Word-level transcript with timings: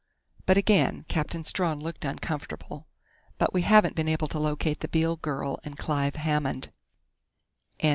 But 0.47 0.57
again 0.57 1.05
Captain 1.09 1.43
Strawn 1.43 1.79
looked 1.79 2.05
uncomfortable. 2.05 2.87
"But 3.37 3.53
we 3.53 3.61
haven't 3.61 3.93
been 3.95 4.07
able 4.07 4.27
to 4.29 4.39
locate 4.39 4.79
the 4.79 4.87
Beale 4.87 5.17
girl 5.17 5.59
and 5.63 5.77
Clive 5.77 6.15
Hammond." 6.15 6.69